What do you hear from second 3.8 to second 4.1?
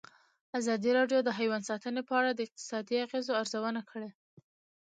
کړې.